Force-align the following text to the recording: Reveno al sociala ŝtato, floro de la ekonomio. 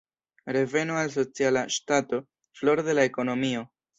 Reveno 0.55 0.95
al 1.01 1.11
sociala 1.15 1.63
ŝtato, 1.77 2.21
floro 2.61 2.89
de 2.91 2.99
la 3.01 3.07
ekonomio. 3.13 3.63